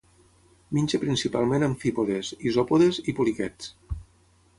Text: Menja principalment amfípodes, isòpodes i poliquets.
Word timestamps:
Menja 0.77 0.99
principalment 1.03 1.65
amfípodes, 1.67 2.31
isòpodes 2.53 2.99
i 3.13 3.15
poliquets. 3.21 3.69